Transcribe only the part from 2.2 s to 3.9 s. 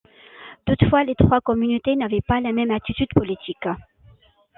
pas la même attitude politique.